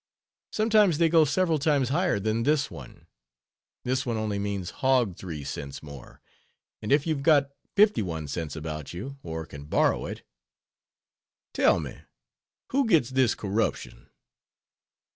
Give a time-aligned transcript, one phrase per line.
[0.51, 3.05] Sometimes they go several times higher than this one.
[3.83, 6.21] This one only means hog 3 cents more.
[6.81, 10.23] And so if you've got 51 cents about you, or can borrow it"
[11.53, 11.99] "Tell me:
[12.71, 14.09] who gets this corruption?"